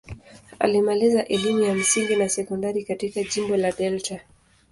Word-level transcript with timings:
Alimaliza 0.59 1.25
elimu 1.27 1.59
ya 1.61 1.73
msingi 1.75 2.15
na 2.15 2.29
sekondari 2.29 2.83
katika 2.83 3.23
jimbo 3.23 3.57
la 3.57 3.71
Delta. 3.71 4.19